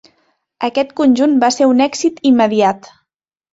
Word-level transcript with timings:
Aquest 0.67 0.95
conjunt 1.01 1.37
va 1.45 1.51
ser 1.57 1.69
un 1.73 1.85
èxit 1.89 2.19
immediat. 2.33 2.93